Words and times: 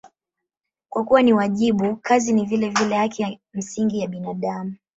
Kwa 0.89 1.03
kuwa 1.03 1.21
ni 1.23 1.33
wajibu, 1.33 1.95
kazi 1.95 2.33
ni 2.33 2.45
vilevile 2.45 2.95
haki 2.97 3.21
ya 3.21 3.37
msingi 3.53 3.99
ya 3.99 4.07
binadamu. 4.07 4.75